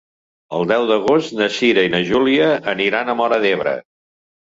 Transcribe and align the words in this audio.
El 0.59 0.63
deu 0.69 0.85
d'agost 0.91 1.33
na 1.41 1.49
Cira 1.57 1.83
i 1.87 1.91
na 1.95 1.99
Júlia 2.07 2.47
aniran 2.73 3.13
a 3.13 3.15
Móra 3.21 3.39
d'Ebre. 3.45 3.75